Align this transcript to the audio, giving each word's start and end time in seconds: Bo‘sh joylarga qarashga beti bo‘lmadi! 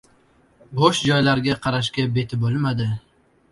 Bo‘sh 0.79 1.01
joylarga 1.09 1.59
qarashga 1.67 2.07
beti 2.19 2.43
bo‘lmadi! 2.47 2.91